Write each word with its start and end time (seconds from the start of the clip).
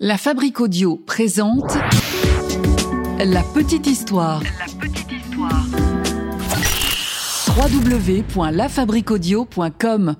La 0.00 0.18
Fabrique 0.18 0.60
Audio 0.60 0.96
présente 0.96 1.78
La 3.20 3.42
Petite 3.54 3.86
Histoire. 3.86 4.42
La 4.42 4.66
petite 4.80 5.12
histoire. 5.12 5.64
www.lafabriqueaudio.com 7.56 10.16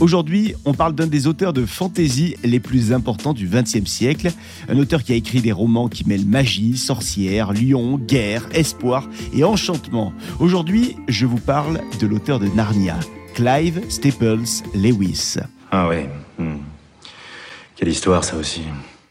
Aujourd'hui, 0.00 0.54
on 0.66 0.74
parle 0.74 0.94
d'un 0.94 1.06
des 1.06 1.26
auteurs 1.26 1.54
de 1.54 1.64
fantasy 1.64 2.36
les 2.44 2.60
plus 2.60 2.92
importants 2.92 3.32
du 3.32 3.48
XXe 3.48 3.86
siècle. 3.86 4.30
Un 4.68 4.78
auteur 4.78 5.02
qui 5.02 5.14
a 5.14 5.16
écrit 5.16 5.40
des 5.40 5.52
romans 5.52 5.88
qui 5.88 6.06
mêlent 6.06 6.26
magie, 6.26 6.76
sorcière, 6.76 7.54
lion, 7.54 7.96
guerre, 7.96 8.46
espoir 8.52 9.08
et 9.32 9.42
enchantement. 9.42 10.12
Aujourd'hui, 10.38 10.96
je 11.08 11.24
vous 11.24 11.40
parle 11.40 11.80
de 11.98 12.06
l'auteur 12.06 12.40
de 12.40 12.48
Narnia, 12.48 12.98
Clive 13.32 13.80
Staples 13.88 14.44
Lewis. 14.74 15.36
Ah 15.70 15.88
ouais. 15.88 16.10
hmm. 16.38 16.58
Quelle 17.74 17.88
histoire 17.88 18.22
ça 18.22 18.36
aussi. 18.36 18.60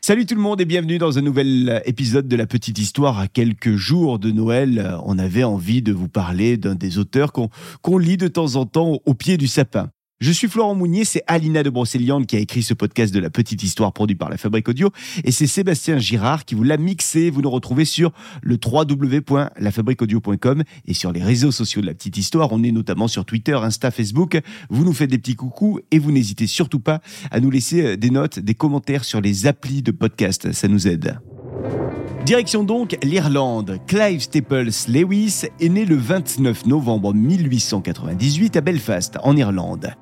Salut 0.08 0.26
tout 0.26 0.36
le 0.36 0.42
monde 0.42 0.62
et 0.62 0.66
bienvenue 0.66 1.00
dans 1.00 1.18
un 1.18 1.22
nouvel 1.22 1.82
épisode 1.84 2.30
de 2.30 2.38
la 2.38 2.48
petite 2.48 2.80
histoire. 2.80 3.20
À 3.20 3.28
quelques 3.28 3.76
jours 3.76 4.20
de 4.20 4.32
Noël, 4.32 4.96
on 5.04 5.20
avait 5.20 5.44
envie 5.44 5.82
de 5.82 5.92
vous 5.92 6.08
parler 6.08 6.56
d'un 6.56 6.76
des 6.76 6.98
auteurs 6.98 7.34
qu'on 7.34 7.50
qu'on 7.82 7.98
lit 7.98 8.16
de 8.16 8.30
temps 8.30 8.56
en 8.56 8.66
temps 8.66 9.00
au 9.06 9.14
pied 9.14 9.36
du 9.36 9.48
sapin. 9.48 9.90
Je 10.20 10.32
suis 10.32 10.48
Florent 10.48 10.74
Mounier, 10.74 11.06
c'est 11.06 11.22
Alina 11.28 11.62
de 11.62 11.70
Brocéliande 11.70 12.26
qui 12.26 12.38
a 12.38 12.40
écrit 12.40 12.64
ce 12.64 12.74
podcast 12.74 13.14
de 13.14 13.20
la 13.20 13.30
petite 13.30 13.62
histoire 13.62 13.94
produit 13.94 14.16
par 14.16 14.32
la 14.32 14.38
Fabrique 14.38 14.68
Audio 14.68 14.90
et 15.24 15.32
c'est 15.32 15.46
Sébastien 15.46 16.00
Girard 16.00 16.44
qui 16.44 16.56
vous 16.56 16.64
l'a 16.64 16.78
mixé. 16.78 17.30
Vous 17.30 17.44
nous 17.44 17.52
retrouvez 17.52 17.86
sur 17.86 18.12
le 18.42 18.56
www.lafabriqueaudio.com 18.56 20.64
et 20.88 20.94
sur 20.96 21.12
les 21.12 21.22
réseaux 21.22 21.52
sociaux 21.52 21.84
de 21.84 21.86
la 21.86 21.94
petite 21.94 22.18
histoire. 22.18 22.52
On 22.52 22.64
est 22.64 22.72
notamment 22.72 23.08
sur 23.08 23.26
Twitter, 23.26 23.54
Insta, 23.54 23.92
Facebook. 23.92 24.40
Vous 24.72 24.84
nous 24.84 24.94
faites 24.94 25.12
des 25.12 25.20
petits 25.20 25.36
coucous 25.36 25.82
et 25.92 26.00
vous 26.00 26.12
n'hésitez 26.12 26.48
surtout 26.48 26.80
pas 26.80 27.00
à 27.30 27.40
nous 27.40 27.52
laisser 27.52 27.86
euh, 27.86 27.96
des 27.96 28.10
notes, 28.10 28.40
des 28.40 28.56
commentaires 28.56 29.04
sur 29.04 29.22
les 29.22 29.46
applis 29.46 29.84
de 29.84 29.92
podcast. 29.92 30.52
Ça 30.52 30.68
nous 30.68 30.88
aide. 30.88 31.20
Direction 32.26 32.64
donc 32.64 32.98
l'Irlande. 33.04 33.78
Clive 33.86 34.22
Staples 34.22 34.72
Lewis 34.88 35.44
est 35.60 35.70
né 35.70 35.86
le 35.86 35.96
29 35.96 36.66
novembre 36.66 37.14
1898 37.14 38.58
à 38.58 38.62
Belfast, 38.62 39.20
en 39.22 39.38
Irlande. 39.38 39.96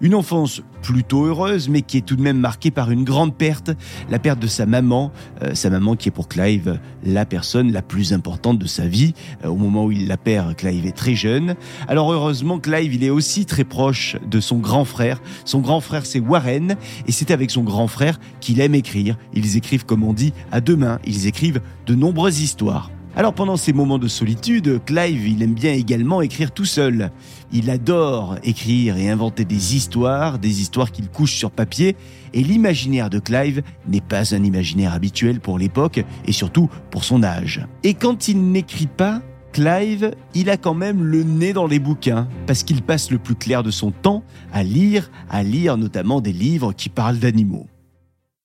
Une 0.00 0.14
enfance 0.14 0.62
plutôt 0.82 1.24
heureuse, 1.24 1.68
mais 1.68 1.82
qui 1.82 1.96
est 1.96 2.02
tout 2.02 2.16
de 2.16 2.22
même 2.22 2.38
marquée 2.38 2.70
par 2.70 2.90
une 2.90 3.02
grande 3.02 3.34
perte, 3.34 3.70
la 4.10 4.18
perte 4.18 4.38
de 4.38 4.46
sa 4.46 4.66
maman, 4.66 5.10
euh, 5.42 5.54
sa 5.54 5.70
maman 5.70 5.96
qui 5.96 6.08
est 6.08 6.12
pour 6.12 6.28
Clive 6.28 6.78
la 7.02 7.24
personne 7.24 7.72
la 7.72 7.82
plus 7.82 8.12
importante 8.12 8.58
de 8.58 8.66
sa 8.66 8.86
vie. 8.86 9.14
Euh, 9.44 9.48
au 9.48 9.56
moment 9.56 9.86
où 9.86 9.92
il 9.92 10.06
la 10.06 10.16
perd, 10.16 10.54
Clive 10.54 10.86
est 10.86 10.96
très 10.96 11.14
jeune. 11.14 11.56
Alors 11.88 12.12
heureusement, 12.12 12.58
Clive, 12.58 12.94
il 12.94 13.04
est 13.04 13.10
aussi 13.10 13.46
très 13.46 13.64
proche 13.64 14.16
de 14.28 14.40
son 14.40 14.58
grand 14.58 14.84
frère. 14.84 15.20
Son 15.44 15.60
grand 15.60 15.80
frère, 15.80 16.04
c'est 16.04 16.20
Warren, 16.20 16.76
et 17.06 17.12
c'est 17.12 17.30
avec 17.30 17.50
son 17.50 17.62
grand 17.62 17.88
frère 17.88 18.20
qu'il 18.40 18.60
aime 18.60 18.74
écrire. 18.74 19.16
Ils 19.34 19.56
écrivent, 19.56 19.86
comme 19.86 20.04
on 20.04 20.12
dit, 20.12 20.32
à 20.52 20.60
deux 20.60 20.76
mains. 20.76 20.98
Ils 21.06 21.26
écrivent 21.26 21.60
de 21.86 21.94
nombreuses 21.94 22.40
histoires. 22.40 22.90
Alors 23.18 23.32
pendant 23.32 23.56
ces 23.56 23.72
moments 23.72 23.98
de 23.98 24.08
solitude, 24.08 24.78
Clive, 24.84 25.26
il 25.26 25.42
aime 25.42 25.54
bien 25.54 25.72
également 25.72 26.20
écrire 26.20 26.50
tout 26.50 26.66
seul. 26.66 27.10
Il 27.50 27.70
adore 27.70 28.36
écrire 28.44 28.98
et 28.98 29.08
inventer 29.08 29.46
des 29.46 29.74
histoires, 29.74 30.38
des 30.38 30.60
histoires 30.60 30.92
qu'il 30.92 31.08
couche 31.08 31.34
sur 31.34 31.50
papier, 31.50 31.96
et 32.34 32.42
l'imaginaire 32.42 33.08
de 33.08 33.18
Clive 33.18 33.62
n'est 33.88 34.02
pas 34.02 34.34
un 34.34 34.44
imaginaire 34.44 34.92
habituel 34.92 35.40
pour 35.40 35.58
l'époque, 35.58 36.04
et 36.26 36.32
surtout 36.32 36.68
pour 36.90 37.04
son 37.04 37.22
âge. 37.22 37.66
Et 37.84 37.94
quand 37.94 38.28
il 38.28 38.52
n'écrit 38.52 38.86
pas, 38.86 39.22
Clive, 39.54 40.10
il 40.34 40.50
a 40.50 40.58
quand 40.58 40.74
même 40.74 41.02
le 41.02 41.22
nez 41.22 41.54
dans 41.54 41.66
les 41.66 41.78
bouquins, 41.78 42.28
parce 42.46 42.64
qu'il 42.64 42.82
passe 42.82 43.10
le 43.10 43.16
plus 43.16 43.34
clair 43.34 43.62
de 43.62 43.70
son 43.70 43.92
temps 43.92 44.24
à 44.52 44.62
lire, 44.62 45.10
à 45.30 45.42
lire 45.42 45.78
notamment 45.78 46.20
des 46.20 46.34
livres 46.34 46.74
qui 46.74 46.90
parlent 46.90 47.18
d'animaux. 47.18 47.66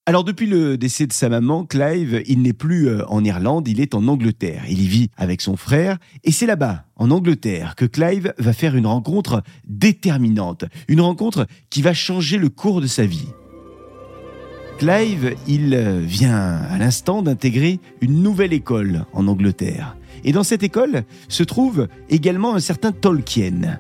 Alors 0.07 0.23
depuis 0.23 0.47
le 0.47 0.79
décès 0.79 1.05
de 1.05 1.13
sa 1.13 1.29
maman, 1.29 1.63
Clive, 1.63 2.23
il 2.25 2.41
n'est 2.41 2.53
plus 2.53 2.87
euh, 2.87 3.05
en 3.07 3.23
Irlande, 3.23 3.67
il 3.67 3.79
est 3.79 3.93
en 3.93 4.07
Angleterre. 4.07 4.63
Il 4.67 4.81
y 4.81 4.87
vit 4.87 5.11
avec 5.15 5.41
son 5.41 5.55
frère 5.55 5.99
et 6.23 6.31
c'est 6.31 6.47
là-bas, 6.47 6.85
en 6.95 7.11
Angleterre, 7.11 7.75
que 7.75 7.85
Clive 7.85 8.33
va 8.39 8.51
faire 8.51 8.75
une 8.75 8.87
rencontre 8.87 9.43
déterminante, 9.67 10.65
une 10.87 11.01
rencontre 11.01 11.45
qui 11.69 11.83
va 11.83 11.93
changer 11.93 12.39
le 12.39 12.49
cours 12.49 12.81
de 12.81 12.87
sa 12.87 13.05
vie. 13.05 13.27
Clive, 14.79 15.35
il 15.47 15.75
euh, 15.75 15.99
vient 15.99 16.35
à 16.35 16.79
l'instant 16.79 17.21
d'intégrer 17.21 17.79
une 18.01 18.23
nouvelle 18.23 18.53
école 18.53 19.05
en 19.13 19.27
Angleterre. 19.27 19.95
Et 20.23 20.31
dans 20.31 20.43
cette 20.43 20.63
école 20.63 21.03
se 21.27 21.43
trouve 21.43 21.87
également 22.09 22.55
un 22.55 22.59
certain 22.59 22.91
Tolkien. 22.91 23.77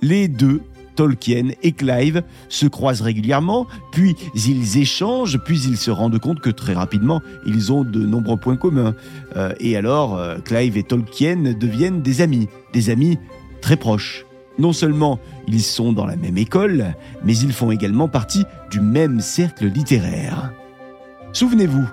Les 0.00 0.26
deux 0.26 0.62
Tolkien 0.94 1.50
et 1.62 1.72
Clive 1.72 2.22
se 2.48 2.66
croisent 2.66 3.02
régulièrement, 3.02 3.66
puis 3.90 4.16
ils 4.34 4.78
échangent, 4.78 5.38
puis 5.44 5.60
ils 5.62 5.76
se 5.76 5.90
rendent 5.90 6.18
compte 6.18 6.40
que 6.40 6.50
très 6.50 6.74
rapidement, 6.74 7.20
ils 7.46 7.72
ont 7.72 7.84
de 7.84 8.04
nombreux 8.04 8.36
points 8.36 8.56
communs. 8.56 8.94
Euh, 9.36 9.52
et 9.60 9.76
alors, 9.76 10.16
euh, 10.16 10.38
Clive 10.38 10.76
et 10.76 10.82
Tolkien 10.82 11.54
deviennent 11.58 12.02
des 12.02 12.20
amis, 12.20 12.48
des 12.72 12.90
amis 12.90 13.18
très 13.60 13.76
proches. 13.76 14.26
Non 14.58 14.72
seulement 14.72 15.18
ils 15.48 15.62
sont 15.62 15.92
dans 15.92 16.06
la 16.06 16.16
même 16.16 16.36
école, 16.36 16.94
mais 17.24 17.36
ils 17.36 17.52
font 17.52 17.70
également 17.70 18.08
partie 18.08 18.44
du 18.70 18.80
même 18.80 19.20
cercle 19.20 19.66
littéraire. 19.66 20.52
Souvenez-vous, 21.32 21.88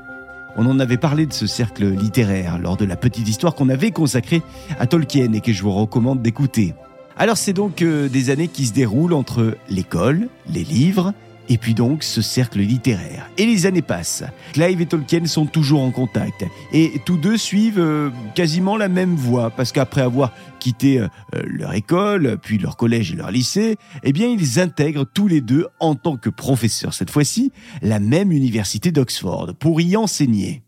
on 0.58 0.66
en 0.66 0.80
avait 0.80 0.98
parlé 0.98 1.26
de 1.26 1.34
ce 1.34 1.48
cercle 1.48 1.86
littéraire 1.86 2.60
lors 2.60 2.76
de 2.76 2.84
la 2.84 2.98
petite 2.98 3.28
histoire 3.28 3.56
qu'on 3.56 3.70
avait 3.70 3.92
consacrée 3.92 4.42
à 4.78 4.88
Tolkien 4.88 5.32
et 5.34 5.40
que 5.40 5.54
je 5.54 5.64
vous 5.64 5.72
recommande 5.72 6.22
d'écouter. 6.22 6.74
Alors 7.22 7.36
c'est 7.36 7.52
donc 7.52 7.82
euh, 7.82 8.08
des 8.08 8.30
années 8.30 8.48
qui 8.48 8.66
se 8.66 8.72
déroulent 8.72 9.12
entre 9.12 9.58
l'école, 9.70 10.30
les 10.48 10.64
livres, 10.64 11.14
et 11.50 11.58
puis 11.58 11.74
donc 11.74 12.02
ce 12.02 12.22
cercle 12.22 12.60
littéraire. 12.60 13.30
Et 13.38 13.46
les 13.46 13.66
années 13.66 13.82
passent. 13.82 14.24
Clive 14.54 14.80
et 14.80 14.86
Tolkien 14.86 15.26
sont 15.26 15.46
toujours 15.46 15.82
en 15.82 15.92
contact. 15.92 16.46
Et 16.72 16.94
tous 17.06 17.18
deux 17.18 17.36
suivent 17.36 17.78
euh, 17.78 18.10
quasiment 18.36 18.78
la 18.78 18.88
même 18.88 19.16
voie, 19.16 19.50
parce 19.50 19.74
qu'après 19.74 20.00
avoir 20.00 20.32
quitté 20.60 20.98
euh, 21.02 21.10
leur 21.44 21.74
école, 21.74 22.38
puis 22.42 22.58
leur 22.58 22.78
collège 22.78 23.12
et 23.12 23.18
leur 23.18 23.32
lycée, 23.32 23.76
eh 24.04 24.14
bien 24.14 24.30
ils 24.30 24.62
intègrent 24.62 25.06
tous 25.06 25.28
les 25.28 25.42
deux, 25.42 25.68
en 25.82 25.96
tant 25.96 26.16
que 26.16 26.30
professeurs 26.30 26.94
cette 26.94 27.12
fois-ci, 27.12 27.52
la 27.82 28.00
même 28.00 28.32
université 28.32 28.94
d'Oxford, 28.94 29.56
pour 29.60 29.82
y 29.82 29.98
enseigner. 29.98 30.64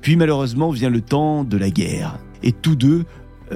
Puis 0.00 0.16
malheureusement 0.16 0.70
vient 0.70 0.88
le 0.88 1.02
temps 1.02 1.44
de 1.44 1.58
la 1.58 1.68
guerre. 1.68 2.18
Et 2.42 2.52
tous 2.52 2.76
deux 2.76 3.04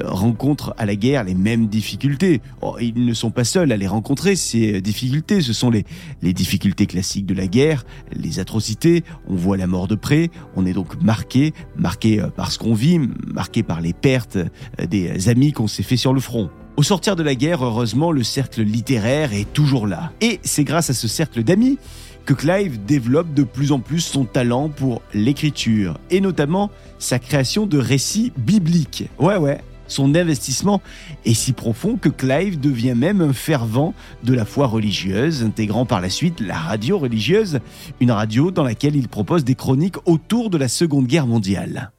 rencontrent 0.04 0.74
à 0.78 0.86
la 0.86 0.96
guerre 0.96 1.24
les 1.24 1.34
mêmes 1.34 1.66
difficultés. 1.66 2.40
Oh, 2.60 2.76
ils 2.80 3.04
ne 3.04 3.14
sont 3.14 3.30
pas 3.30 3.44
seuls 3.44 3.72
à 3.72 3.76
les 3.76 3.86
rencontrer, 3.86 4.36
ces 4.36 4.80
difficultés. 4.80 5.40
Ce 5.40 5.52
sont 5.52 5.70
les, 5.70 5.84
les 6.22 6.32
difficultés 6.32 6.86
classiques 6.86 7.26
de 7.26 7.34
la 7.34 7.46
guerre, 7.46 7.84
les 8.12 8.38
atrocités. 8.38 9.04
On 9.28 9.34
voit 9.34 9.56
la 9.56 9.66
mort 9.66 9.88
de 9.88 9.94
près. 9.94 10.30
On 10.56 10.66
est 10.66 10.72
donc 10.72 11.00
marqué, 11.02 11.52
marqué 11.76 12.20
euh, 12.20 12.28
par 12.28 12.52
ce 12.52 12.58
qu'on 12.58 12.74
vit, 12.74 12.98
marqué 13.26 13.62
par 13.62 13.80
les 13.80 13.92
pertes 13.92 14.36
euh, 14.36 14.86
des 14.86 15.28
amis 15.28 15.52
qu'on 15.52 15.68
s'est 15.68 15.82
fait 15.82 15.96
sur 15.96 16.12
le 16.12 16.20
front. 16.20 16.50
Au 16.76 16.82
sortir 16.82 17.16
de 17.16 17.22
la 17.22 17.34
guerre, 17.34 17.64
heureusement, 17.64 18.12
le 18.12 18.22
cercle 18.22 18.62
littéraire 18.62 19.34
est 19.34 19.52
toujours 19.52 19.86
là. 19.86 20.12
Et 20.22 20.40
c'est 20.42 20.64
grâce 20.64 20.88
à 20.88 20.94
ce 20.94 21.06
cercle 21.06 21.42
d'amis 21.42 21.78
que 22.24 22.34
Clive 22.34 22.84
développe 22.84 23.34
de 23.34 23.42
plus 23.42 23.72
en 23.72 23.80
plus 23.80 24.00
son 24.00 24.24
talent 24.24 24.68
pour 24.68 25.02
l'écriture, 25.12 25.98
et 26.10 26.20
notamment 26.20 26.70
sa 26.98 27.18
création 27.18 27.66
de 27.66 27.78
récits 27.78 28.32
bibliques. 28.36 29.08
Ouais, 29.18 29.36
ouais, 29.36 29.60
son 29.92 30.14
investissement 30.14 30.80
est 31.24 31.34
si 31.34 31.52
profond 31.52 31.96
que 31.96 32.08
Clive 32.08 32.58
devient 32.58 32.94
même 32.96 33.20
un 33.20 33.32
fervent 33.32 33.94
de 34.24 34.34
la 34.34 34.44
foi 34.44 34.66
religieuse, 34.66 35.42
intégrant 35.42 35.86
par 35.86 36.00
la 36.00 36.10
suite 36.10 36.40
la 36.40 36.58
radio 36.58 36.98
religieuse, 36.98 37.60
une 38.00 38.10
radio 38.10 38.50
dans 38.50 38.64
laquelle 38.64 38.96
il 38.96 39.08
propose 39.08 39.44
des 39.44 39.54
chroniques 39.54 39.96
autour 40.06 40.50
de 40.50 40.58
la 40.58 40.68
Seconde 40.68 41.06
Guerre 41.06 41.26
mondiale. 41.26 41.92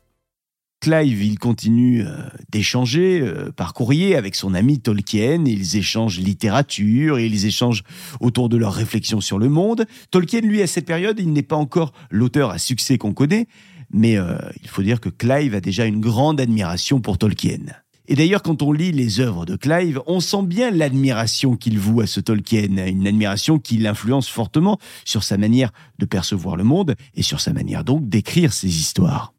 Clive, 0.84 1.24
il 1.24 1.40
continue 1.40 2.06
euh, 2.06 2.09
d'échanger 2.52 3.22
euh, 3.22 3.54
par 3.56 3.74
courrier 3.74 4.18
avec 4.18 4.36
son 4.36 4.54
ami 4.54 4.81
Tolkien. 4.81 5.46
Ils 5.46 5.78
échangent 5.78 6.20
littérature, 6.20 7.20
et 7.20 7.25
ils 7.25 7.46
échangent 7.46 7.84
autour 8.20 8.50
de 8.50 8.58
leurs 8.58 8.74
réflexions 8.74 9.22
sur 9.22 9.40
le 9.40 9.48
monde. 9.48 9.86
Tolkien, 10.12 10.42
lui, 10.42 10.62
à 10.62 10.68
cette 10.68 10.86
période, 10.86 11.22
il 11.22 11.31
n'est 11.31 11.42
pas 11.42 11.56
encore 11.56 11.94
l'auteur 12.12 12.50
à 12.50 12.58
succès 12.58 12.98
qu'on 12.98 13.13
connaît, 13.13 13.48
mais 13.94 14.18
euh, 14.18 14.36
il 14.62 14.68
faut 14.68 14.81
dire 14.81 15.00
que 15.00 15.07
Clive 15.07 15.56
a 15.56 15.62
déjà 15.62 15.86
une 15.86 16.01
grande 16.01 16.42
admiration 16.42 17.00
pour 17.00 17.18
Tolkien. 17.18 17.62
Et 18.07 18.15
d'ailleurs, 18.15 18.44
quand 18.44 18.61
on 18.61 18.71
lit 18.71 18.91
les 18.91 19.19
œuvres 19.19 19.45
de 19.45 19.55
Clive, 19.55 20.01
on 20.07 20.19
sent 20.19 20.44
bien 20.44 20.71
l'admiration 20.71 21.55
qu'il 21.55 21.79
voue 21.79 22.01
à 22.01 22.07
ce 22.07 22.19
Tolkien, 22.19 22.85
une 22.85 23.07
admiration 23.07 23.59
qui 23.59 23.77
l'influence 23.77 24.27
fortement 24.27 24.77
sur 25.05 25.23
sa 25.23 25.38
manière 25.38 25.71
de 26.00 26.05
percevoir 26.05 26.57
le 26.57 26.63
monde 26.63 26.95
et 27.15 27.23
sur 27.23 27.39
sa 27.39 27.53
manière 27.53 27.83
donc 27.83 28.09
d'écrire 28.09 28.51
ses 28.51 28.67
histoires. 28.67 29.33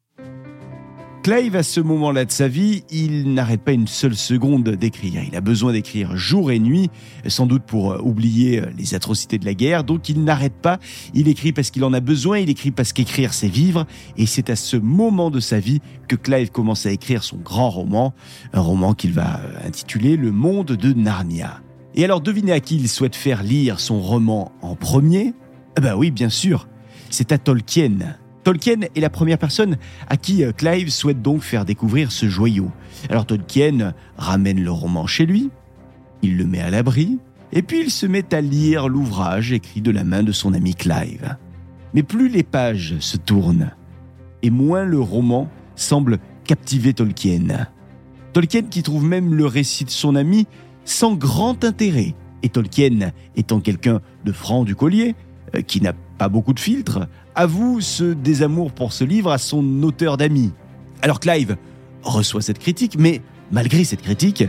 Clive, 1.24 1.56
à 1.56 1.62
ce 1.62 1.80
moment-là 1.80 2.26
de 2.26 2.30
sa 2.30 2.48
vie, 2.48 2.84
il 2.90 3.32
n'arrête 3.32 3.62
pas 3.62 3.72
une 3.72 3.86
seule 3.86 4.14
seconde 4.14 4.68
d'écrire. 4.68 5.22
Il 5.26 5.34
a 5.34 5.40
besoin 5.40 5.72
d'écrire 5.72 6.18
jour 6.18 6.50
et 6.50 6.58
nuit, 6.58 6.90
sans 7.28 7.46
doute 7.46 7.62
pour 7.62 7.92
euh, 7.92 7.98
oublier 8.02 8.60
euh, 8.60 8.66
les 8.76 8.94
atrocités 8.94 9.38
de 9.38 9.46
la 9.46 9.54
guerre. 9.54 9.84
Donc 9.84 10.10
il 10.10 10.22
n'arrête 10.22 10.52
pas. 10.52 10.78
Il 11.14 11.26
écrit 11.28 11.54
parce 11.54 11.70
qu'il 11.70 11.82
en 11.84 11.94
a 11.94 12.00
besoin. 12.00 12.40
Il 12.40 12.50
écrit 12.50 12.72
parce 12.72 12.92
qu'écrire, 12.92 13.32
c'est 13.32 13.48
vivre. 13.48 13.86
Et 14.18 14.26
c'est 14.26 14.50
à 14.50 14.54
ce 14.54 14.76
moment 14.76 15.30
de 15.30 15.40
sa 15.40 15.60
vie 15.60 15.80
que 16.08 16.14
Clive 16.14 16.50
commence 16.50 16.84
à 16.84 16.90
écrire 16.90 17.24
son 17.24 17.38
grand 17.38 17.70
roman, 17.70 18.12
un 18.52 18.60
roman 18.60 18.92
qu'il 18.92 19.14
va 19.14 19.40
euh, 19.40 19.66
intituler 19.66 20.18
Le 20.18 20.30
monde 20.30 20.72
de 20.72 20.92
Narnia. 20.92 21.62
Et 21.94 22.04
alors 22.04 22.20
devinez 22.20 22.52
à 22.52 22.60
qui 22.60 22.76
il 22.76 22.86
souhaite 22.86 23.16
faire 23.16 23.42
lire 23.42 23.80
son 23.80 23.98
roman 23.98 24.52
en 24.60 24.76
premier? 24.76 25.32
Eh 25.78 25.80
ben 25.80 25.96
oui, 25.96 26.10
bien 26.10 26.28
sûr. 26.28 26.68
c'est 27.08 27.32
à 27.32 27.38
Tolkien. 27.38 28.18
Tolkien 28.44 28.80
est 28.94 29.00
la 29.00 29.10
première 29.10 29.38
personne 29.38 29.78
à 30.06 30.18
qui 30.18 30.44
euh, 30.44 30.52
Clive 30.52 30.90
souhaite 30.90 31.22
donc 31.22 31.40
faire 31.42 31.64
découvrir 31.64 32.12
ce 32.12 32.28
joyau. 32.28 32.70
Alors 33.08 33.24
Tolkien 33.24 33.94
ramène 34.18 34.62
le 34.62 34.70
roman 34.70 35.06
chez 35.06 35.24
lui, 35.24 35.50
il 36.22 36.36
le 36.36 36.44
met 36.44 36.60
à 36.60 36.70
l'abri, 36.70 37.18
et 37.52 37.62
puis 37.62 37.80
il 37.80 37.90
se 37.90 38.06
met 38.06 38.34
à 38.34 38.42
lire 38.42 38.88
l'ouvrage 38.88 39.52
écrit 39.52 39.80
de 39.80 39.90
la 39.90 40.04
main 40.04 40.22
de 40.22 40.32
son 40.32 40.52
ami 40.52 40.74
Clive. 40.74 41.36
Mais 41.94 42.02
plus 42.02 42.28
les 42.28 42.42
pages 42.42 42.96
se 43.00 43.16
tournent, 43.16 43.70
et 44.42 44.50
moins 44.50 44.84
le 44.84 45.00
roman 45.00 45.48
semble 45.74 46.18
captiver 46.44 46.92
Tolkien. 46.92 47.66
Tolkien 48.34 48.62
qui 48.62 48.82
trouve 48.82 49.04
même 49.04 49.32
le 49.32 49.46
récit 49.46 49.84
de 49.84 49.90
son 49.90 50.16
ami 50.16 50.46
sans 50.84 51.14
grand 51.14 51.64
intérêt. 51.64 52.14
Et 52.42 52.50
Tolkien 52.50 53.12
étant 53.36 53.60
quelqu'un 53.60 54.02
de 54.24 54.32
franc 54.32 54.64
du 54.64 54.74
collier, 54.74 55.14
euh, 55.54 55.62
qui 55.62 55.80
n'a 55.80 55.94
pas 56.18 56.28
beaucoup 56.28 56.52
de 56.52 56.60
filtres, 56.60 57.08
avoue 57.34 57.80
ce 57.80 58.04
désamour 58.04 58.72
pour 58.72 58.92
ce 58.92 59.04
livre 59.04 59.30
à 59.30 59.38
son 59.38 59.82
auteur 59.82 60.16
d'amis. 60.16 60.52
Alors 61.02 61.20
Clive 61.20 61.56
reçoit 62.02 62.42
cette 62.42 62.58
critique, 62.58 62.96
mais 62.98 63.22
malgré 63.50 63.84
cette 63.84 64.02
critique, 64.02 64.44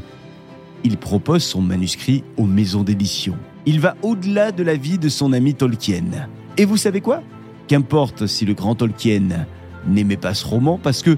il 0.83 0.97
propose 0.97 1.43
son 1.43 1.61
manuscrit 1.61 2.23
aux 2.37 2.45
maisons 2.45 2.83
d'édition. 2.83 3.35
Il 3.65 3.79
va 3.79 3.95
au-delà 4.03 4.51
de 4.51 4.61
la 4.61 4.75
vie 4.75 4.99
de 4.99 5.09
son 5.09 5.33
ami 5.33 5.55
Tolkien. 5.55 6.29
Et 6.57 6.65
vous 6.65 6.77
savez 6.77 7.01
quoi? 7.01 7.21
Qu'importe 7.67 8.27
si 8.27 8.45
le 8.45 8.53
grand 8.53 8.75
Tolkien 8.75 9.47
n'aimait 9.87 10.17
pas 10.17 10.33
ce 10.33 10.45
roman, 10.45 10.79
parce 10.81 11.01
que 11.01 11.17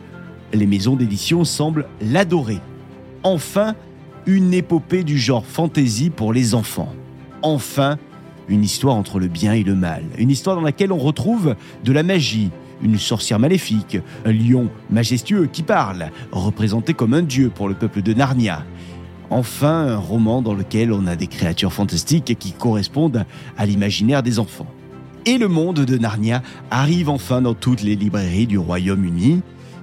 les 0.54 0.66
maisons 0.66 0.96
d'édition 0.96 1.44
semblent 1.44 1.88
l'adorer. 2.02 2.60
Enfin, 3.24 3.76
une 4.26 4.54
épopée 4.54 5.04
du 5.04 5.18
genre 5.18 5.46
fantasy 5.46 6.10
pour 6.10 6.32
les 6.32 6.56
enfants. 6.56 6.94
Enfin, 7.42 7.98
une 8.48 8.64
histoire 8.64 8.96
entre 8.96 9.20
le 9.20 9.28
bien 9.28 9.54
et 9.54 9.64
le 9.64 9.76
mal. 9.76 10.04
Une 10.18 10.30
histoire 10.30 10.56
dans 10.56 10.62
laquelle 10.62 10.92
on 10.92 10.98
retrouve 10.98 11.56
de 11.84 11.92
la 11.92 12.04
magie, 12.04 12.50
une 12.82 12.98
sorcière 12.98 13.40
maléfique, 13.40 13.98
un 14.26 14.32
lion 14.32 14.70
majestueux 14.90 15.48
qui 15.52 15.64
parle, 15.64 16.12
représenté 16.32 16.94
comme 16.94 17.14
un 17.14 17.24
dieu 17.24 17.50
pour 17.54 17.68
le 17.68 17.76
peuple 17.76 18.02
de 18.02 18.14
Narnia. 18.14 18.64
Enfin, 19.30 19.88
un 19.88 19.98
roman 19.98 20.42
dans 20.42 20.54
lequel 20.54 20.94
on 20.94 21.06
a 21.06 21.16
des 21.16 21.28
créatures 21.28 21.74
fantastiques 21.74 22.38
qui 22.40 22.54
correspondent 22.54 23.26
à 23.58 23.66
l'imaginaire 23.66 24.24
des 24.24 24.40
enfants. 24.40 24.68
Et 25.26 25.38
le 25.38 25.50
monde 25.50 25.82
de 25.82 25.98
Narnia 25.98 26.42
arrive 26.72 27.10
enfin 27.10 27.42
dans 27.42 27.54
toutes 27.54 27.82
les 27.82 27.98
librairies 27.98 28.48
du 28.48 28.58
Royaume-Uni. 28.58 29.42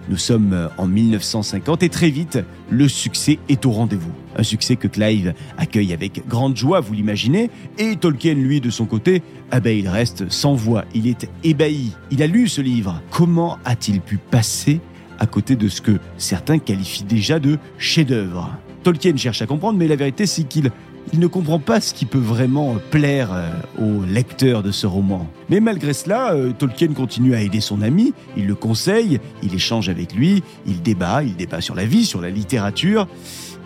Nous 0.09 0.19
sommes 0.19 0.53
euh, 0.53 0.69
en 0.77 0.87
1950 0.87 1.83
et 1.83 1.89
très 1.89 2.11
vite, 2.11 2.39
le 2.71 2.89
succès 2.89 3.39
est 3.49 3.65
au 3.65 3.71
rendez-vous. 3.71 4.13
Un 4.37 4.43
succès 4.43 4.77
que 4.77 4.87
Clive 4.89 5.33
accueille 5.57 5.93
avec 5.93 6.27
grande 6.29 6.57
joie, 6.57 6.81
vous 6.81 6.93
l'imaginez, 6.93 7.51
et 7.79 7.97
Tolkien, 7.97 8.35
lui, 8.35 8.61
de 8.61 8.71
son 8.71 8.85
côté, 8.85 9.23
ah 9.51 9.61
ben, 9.61 9.77
il 9.77 9.89
reste 9.89 10.31
sans 10.31 10.55
voix, 10.55 10.85
il 10.95 11.07
est 11.07 11.29
ébahi. 11.43 11.93
Il 12.11 12.23
a 12.23 12.27
lu 12.27 12.49
ce 12.49 12.61
livre. 12.61 13.01
Comment 13.11 13.59
a-t-il 13.65 14.01
pu 14.01 14.19
passer 14.19 14.81
à 15.19 15.27
côté 15.27 15.57
de 15.57 15.69
ce 15.69 15.81
que 15.81 15.99
certains 16.19 16.59
qualifient 16.59 17.05
déjà 17.05 17.39
de 17.39 17.59
chef-d'œuvre? 17.79 18.51
Tolkien 18.83 19.17
cherche 19.17 19.41
à 19.41 19.47
comprendre, 19.47 19.79
mais 19.79 19.89
la 19.89 19.97
vérité, 19.97 20.27
c'est 20.27 20.45
qu'il 20.45 20.71
il 21.13 21.21
ne 21.21 21.27
comprend 21.27 21.59
pas 21.59 21.81
ce 21.81 21.95
qui 21.95 22.07
peut 22.07 22.19
vraiment 22.19 22.77
plaire 22.91 23.31
euh, 23.33 23.51
au 23.79 24.05
lecteur 24.05 24.63
de 24.63 24.71
ce 24.71 24.87
roman. 24.87 25.29
Mais 25.49 25.61
malgré 25.61 25.93
cela, 25.93 26.33
euh, 26.33 26.53
Tolkien 26.53 26.89
continue 26.89 27.35
à 27.35 27.41
aider 27.41 27.61
son 27.61 27.83
ami, 27.83 28.13
il 28.37 28.47
le 28.47 28.55
conseille, 28.55 29.21
il 29.43 29.55
échange 29.55 29.89
avec 29.89 30.15
lui, 30.15 30.43
il 30.67 30.83
débat, 30.83 31.23
il 31.23 31.37
débat 31.37 31.61
sur 31.61 31.75
la 31.75 31.85
vie, 31.85 32.05
sur 32.05 32.21
la 32.21 32.31
littérature. 32.31 33.07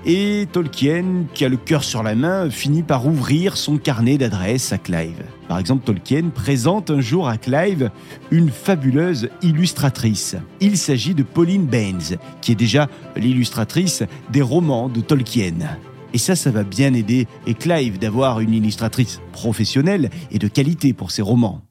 Et 0.07 0.47
Tolkien, 0.53 1.25
qui 1.35 1.45
a 1.45 1.49
le 1.49 1.57
cœur 1.57 1.83
sur 1.85 2.03
la 2.03 2.15
main, 2.15 2.51
finit 2.51 2.83
par 2.83 3.07
ouvrir 3.07 3.57
son 3.57 3.79
carnet 3.79 4.17
d'adresses 4.17 4.73
à 4.73 4.79
Clive. 4.79 5.23
Par 5.49 5.59
exemple, 5.59 5.85
Tolkien 5.85 6.31
présente 6.35 6.91
un 6.91 7.01
jour 7.01 7.29
à 7.29 7.37
Clive 7.37 7.91
une 8.31 8.51
fabuleuse 8.51 9.29
illustratrice. 9.43 10.37
Il 10.61 10.79
s'agit 10.79 11.15
de 11.15 11.23
Pauline 11.23 11.67
Baines, 11.67 12.17
qui 12.41 12.53
est 12.53 12.57
déjà 12.57 12.89
l'illustratrice 13.17 14.05
des 14.31 14.43
romans 14.43 14.89
de 14.89 15.01
Tolkien. 15.01 15.79
Et 16.15 16.19
ça, 16.19 16.37
ça 16.37 16.51
va 16.51 16.65
bien 16.65 16.95
aider 16.95 17.27
et 17.47 17.55
Clive 17.55 17.99
d'avoir 17.99 18.41
une 18.41 18.55
illustratrice 18.55 19.21
professionnelle 19.33 20.11
et 20.31 20.39
de 20.39 20.49
qualité 20.49 20.93
pour 20.93 21.11
ses 21.11 21.23
romans. 21.23 21.63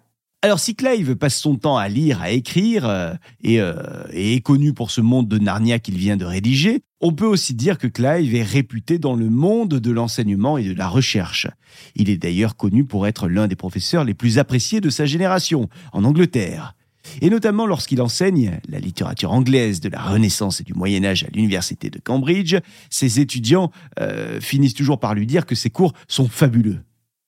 Alors 0.43 0.59
si 0.59 0.75
Clive 0.75 1.15
passe 1.15 1.39
son 1.39 1.55
temps 1.55 1.77
à 1.77 1.89
lire, 1.89 2.21
à 2.21 2.29
écrire, 2.29 2.87
euh, 2.87 3.13
euh, 3.47 4.03
et, 4.11 4.35
est 4.35 4.41
connu 4.41 4.71
pour 4.71 4.91
ce 4.91 5.01
monde 5.01 5.27
de 5.27 5.39
Narnia 5.39 5.79
qu'il 5.79 5.97
vient 5.97 6.15
de 6.15 6.25
rédiger, 6.25 6.83
on 7.01 7.11
peut 7.11 7.25
aussi 7.25 7.55
dire 7.55 7.79
que 7.79 7.87
Clive 7.87 8.35
est 8.35 8.43
réputé 8.43 8.99
dans 8.99 9.15
le 9.15 9.31
monde 9.31 9.79
de 9.79 9.91
l'enseignement 9.91 10.59
et 10.59 10.63
de 10.63 10.73
la 10.73 10.87
recherche. 10.87 11.47
Il 11.95 12.11
est 12.11 12.17
d'ailleurs 12.17 12.55
connu 12.55 12.85
pour 12.85 13.07
être 13.07 13.27
l'un 13.27 13.47
des 13.47 13.55
professeurs 13.55 14.03
les 14.03 14.13
plus 14.13 14.37
appréciés 14.37 14.79
de 14.79 14.91
sa 14.91 15.07
génération, 15.07 15.69
en 15.91 16.03
Angleterre. 16.03 16.75
Et 17.21 17.29
notamment 17.29 17.65
lorsqu'il 17.65 18.01
enseigne 18.01 18.59
la 18.67 18.79
littérature 18.79 19.31
anglaise 19.31 19.79
de 19.81 19.89
la 19.89 20.01
Renaissance 20.01 20.61
et 20.61 20.63
du 20.63 20.73
Moyen 20.73 21.03
Âge 21.03 21.23
à 21.23 21.27
l'université 21.33 21.89
de 21.89 21.99
Cambridge, 21.99 22.55
ses 22.89 23.19
étudiants 23.19 23.71
euh, 23.99 24.39
finissent 24.39 24.73
toujours 24.73 24.99
par 24.99 25.13
lui 25.13 25.25
dire 25.25 25.45
que 25.45 25.55
ses 25.55 25.69
cours 25.69 25.93
sont 26.07 26.27
fabuleux. 26.27 26.79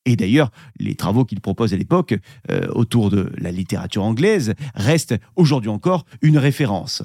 Et 0.06 0.16
d'ailleurs, 0.16 0.52
les 0.80 0.96
travaux 0.96 1.26
qu'il 1.26 1.42
propose 1.42 1.74
à 1.74 1.78
l'époque 1.78 2.16
euh, 2.50 2.68
autour 2.70 3.10
de 3.10 3.32
la 3.38 3.52
littérature 3.52 4.04
anglaise 4.04 4.54
restent 4.74 5.16
aujourd'hui 5.36 5.70
encore 5.70 6.06
une 6.22 6.38
référence. 6.38 7.04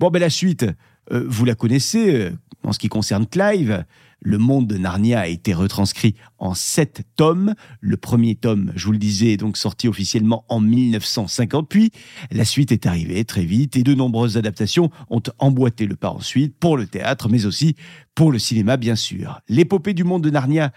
Bon, 0.00 0.10
ben 0.10 0.18
la 0.18 0.30
suite, 0.30 0.66
euh, 1.12 1.24
vous 1.28 1.44
la 1.44 1.54
connaissez 1.54 2.30
en 2.62 2.72
ce 2.72 2.78
qui 2.78 2.88
concerne 2.88 3.26
Clive. 3.26 3.84
Le 4.20 4.38
monde 4.38 4.66
de 4.66 4.76
Narnia 4.76 5.20
a 5.20 5.26
été 5.26 5.54
retranscrit 5.54 6.14
en 6.38 6.54
sept 6.54 7.02
tomes. 7.16 7.54
Le 7.80 7.96
premier 7.96 8.34
tome, 8.34 8.72
je 8.74 8.86
vous 8.86 8.92
le 8.92 8.98
disais, 8.98 9.32
est 9.32 9.36
donc 9.36 9.56
sorti 9.56 9.88
officiellement 9.88 10.44
en 10.48 10.60
1950. 10.60 11.68
Puis 11.68 11.90
la 12.30 12.44
suite 12.44 12.72
est 12.72 12.86
arrivée 12.86 13.24
très 13.24 13.44
vite 13.44 13.76
et 13.76 13.82
de 13.82 13.94
nombreuses 13.94 14.36
adaptations 14.36 14.90
ont 15.10 15.22
emboîté 15.38 15.86
le 15.86 15.96
pas 15.96 16.10
ensuite 16.10 16.56
pour 16.58 16.76
le 16.76 16.86
théâtre, 16.86 17.28
mais 17.28 17.46
aussi 17.46 17.76
pour 18.14 18.32
le 18.32 18.38
cinéma, 18.38 18.76
bien 18.76 18.96
sûr. 18.96 19.40
L'épopée 19.48 19.94
du 19.94 20.04
monde 20.04 20.24
de 20.24 20.30
Narnia 20.30 20.72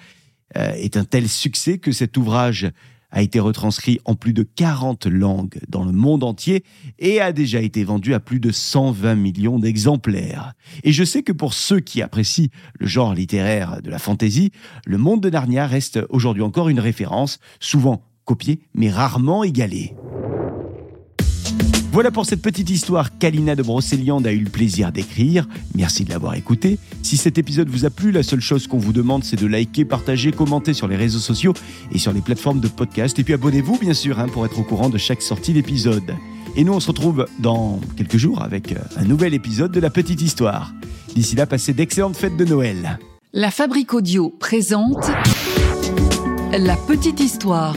euh, 0.58 0.74
est 0.74 0.98
un 0.98 1.06
tel 1.06 1.30
succès 1.30 1.78
que 1.78 1.92
cet 1.92 2.18
ouvrage 2.18 2.72
a 3.12 3.22
été 3.22 3.40
retranscrit 3.40 4.00
en 4.06 4.16
plus 4.16 4.34
de 4.34 4.44
40 4.44 5.06
langues 5.08 5.60
dans 5.68 5.84
le 5.84 5.92
monde 5.92 6.24
entier 6.24 6.64
et 7.00 7.22
a 7.22 7.32
déjà 7.32 7.62
été 7.62 7.84
vendu 7.84 8.14
à 8.14 8.20
plus 8.20 8.40
de 8.40 8.52
120 8.52 9.16
millions 9.16 9.60
d'exemplaires. 9.60 10.54
Et 10.84 10.92
je 10.92 11.04
sais 11.04 11.24
que 11.24 11.32
pour 11.32 11.54
ceux 11.54 11.80
qui 11.80 12.02
apprécient 12.02 12.50
le 12.80 12.88
genre 12.88 13.14
littéraire 13.14 13.82
de 13.82 13.90
la 13.90 14.00
fantaisie, 14.00 14.52
le 14.86 14.98
monde 14.98 15.22
de 15.22 15.30
Narnia 15.30 15.68
reste 15.68 16.00
aujourd'hui 16.10 16.44
encore 16.44 16.70
une 16.70 16.80
référence, 16.80 17.40
souvent 17.60 18.04
copiée 18.26 18.62
mais 18.74 18.92
rarement 18.92 19.44
égalée. 19.44 19.96
Voilà 21.92 22.12
pour 22.12 22.28
cette 22.28 22.44
petite 22.44 22.70
histoire 22.70 23.18
qu'Alina 23.18 23.56
de 23.56 23.64
Brocéliande 23.64 24.28
a 24.28 24.32
eu 24.32 24.44
le 24.44 24.50
plaisir 24.50 24.92
d'écrire. 24.92 25.48
Merci 25.74 26.04
de 26.06 26.12
l'avoir 26.12 26.36
écouté. 26.36 26.78
Si 27.02 27.18
cet 27.18 27.40
épisode 27.40 27.68
vous 27.68 27.84
a 27.84 27.90
plu, 27.90 28.12
la 28.12 28.22
seule 28.22 28.42
chose 28.42 28.68
qu'on 28.68 28.78
vous 28.78 28.94
demande, 28.94 29.24
c'est 29.24 29.42
de 29.42 29.48
liker, 29.48 29.86
partager, 29.86 30.32
commenter 30.32 30.74
sur 30.76 30.88
les 30.88 30.96
réseaux 30.96 31.20
sociaux 31.20 31.54
et 31.92 31.98
sur 31.98 32.14
les 32.14 32.22
plateformes 32.22 32.60
de 32.60 32.68
podcast. 32.68 33.18
Et 33.18 33.24
puis 33.24 33.34
abonnez-vous, 33.34 33.80
bien 33.80 33.96
sûr, 33.96 34.20
hein, 34.20 34.28
pour 34.28 34.46
être 34.46 34.60
au 34.60 34.64
courant 34.64 34.90
de 34.90 35.00
chaque 35.00 35.24
sortie 35.24 35.52
d'épisode. 35.52 36.16
Et 36.56 36.64
nous, 36.64 36.74
on 36.74 36.80
se 36.80 36.90
retrouve 36.90 37.26
dans 37.40 37.80
quelques 37.98 38.18
jours 38.18 38.44
avec 38.44 38.72
euh, 38.72 38.76
un 38.98 39.06
nouvel 39.06 39.34
épisode 39.34 39.72
de 39.72 39.80
La 39.80 39.90
Petite 39.90 40.22
Histoire. 40.22 40.74
D'ici 41.16 41.36
là, 41.36 41.48
passez 41.48 41.74
d'excellentes 41.74 42.18
fêtes 42.18 42.38
de 42.38 42.46
Noël. 42.46 43.00
La 43.34 43.50
Fabrique 43.50 43.96
Audio 43.96 44.30
présente. 44.40 45.10
La 46.52 46.76
Petite 46.76 47.20
Histoire. 47.20 47.76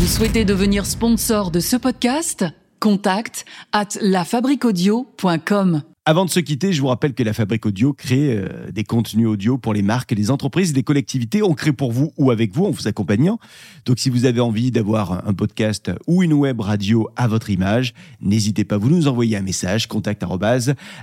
Vous 0.00 0.06
souhaitez 0.06 0.46
devenir 0.46 0.86
sponsor 0.86 1.50
de 1.50 1.60
ce 1.60 1.76
podcast? 1.76 2.46
Contact 2.78 3.44
at 3.72 3.88
lafabriquaudio.com. 4.00 5.82
Avant 6.06 6.24
de 6.24 6.30
se 6.30 6.40
quitter, 6.40 6.72
je 6.72 6.80
vous 6.80 6.86
rappelle 6.86 7.12
que 7.12 7.22
la 7.22 7.34
Fabrique 7.34 7.66
Audio 7.66 7.92
crée 7.92 8.34
euh, 8.34 8.70
des 8.72 8.82
contenus 8.82 9.26
audio 9.26 9.58
pour 9.58 9.74
les 9.74 9.82
marques, 9.82 10.12
les 10.12 10.30
entreprises, 10.30 10.74
les 10.74 10.84
collectivités. 10.84 11.42
On 11.42 11.52
crée 11.52 11.74
pour 11.74 11.92
vous 11.92 12.14
ou 12.16 12.30
avec 12.30 12.54
vous 12.54 12.64
en 12.64 12.70
vous 12.70 12.88
accompagnant. 12.88 13.38
Donc 13.84 13.98
si 13.98 14.08
vous 14.08 14.24
avez 14.24 14.40
envie 14.40 14.70
d'avoir 14.70 15.28
un 15.28 15.34
podcast 15.34 15.90
ou 16.06 16.22
une 16.22 16.32
web 16.32 16.62
radio 16.62 17.06
à 17.16 17.28
votre 17.28 17.50
image, 17.50 17.92
n'hésitez 18.22 18.64
pas, 18.64 18.78
vous 18.78 18.88
nous 18.88 19.06
envoyer 19.06 19.36
un 19.36 19.42
message 19.42 19.86
contact 19.86 20.24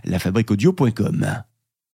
lafabriqueaudio.com. 0.06 1.44